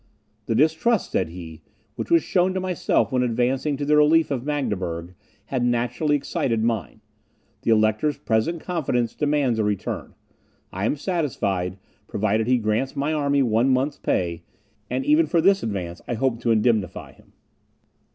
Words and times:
"The 0.47 0.55
distrust," 0.55 1.11
said 1.11 1.29
he, 1.29 1.61
"which 1.93 2.09
was 2.09 2.23
shown 2.23 2.55
to 2.55 2.59
myself 2.59 3.11
when 3.11 3.21
advancing 3.21 3.77
to 3.77 3.85
the 3.85 3.95
relief 3.95 4.31
of 4.31 4.43
Magdeburg, 4.43 5.13
had 5.45 5.63
naturally 5.63 6.15
excited 6.15 6.63
mine; 6.63 7.01
the 7.61 7.69
Elector's 7.69 8.17
present 8.17 8.61
confidence 8.61 9.13
demands 9.13 9.59
a 9.59 9.63
return. 9.63 10.15
I 10.71 10.85
am 10.85 10.95
satisfied, 10.95 11.77
provided 12.07 12.47
he 12.47 12.57
grants 12.57 12.95
my 12.95 13.13
army 13.13 13.43
one 13.43 13.69
month's 13.69 13.99
pay, 13.99 14.41
and 14.89 15.05
even 15.05 15.27
for 15.27 15.39
this 15.39 15.61
advance 15.61 16.01
I 16.07 16.15
hope 16.15 16.41
to 16.41 16.49
indemnify 16.51 17.11
him." 17.11 17.33